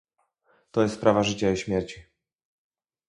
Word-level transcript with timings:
To 0.71 0.81
jest 0.81 0.95
sprawa 0.95 1.23
życia 1.23 1.51
i 1.51 1.57
śmierci 1.57 2.05